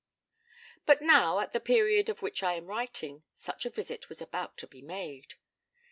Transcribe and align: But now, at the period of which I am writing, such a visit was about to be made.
But 0.87 1.01
now, 1.03 1.37
at 1.41 1.51
the 1.51 1.59
period 1.59 2.09
of 2.09 2.23
which 2.23 2.41
I 2.41 2.55
am 2.55 2.65
writing, 2.65 3.21
such 3.35 3.67
a 3.67 3.69
visit 3.69 4.09
was 4.09 4.19
about 4.19 4.57
to 4.57 4.65
be 4.67 4.81
made. 4.81 5.35